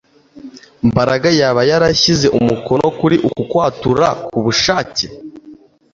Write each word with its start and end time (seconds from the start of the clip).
Mbaraga 0.89 1.29
yaba 1.39 1.61
yarashyize 1.69 2.27
umukono 2.39 2.85
kuri 2.99 3.15
uku 3.27 3.41
kwatura 3.51 4.07
kubushake 4.29 5.05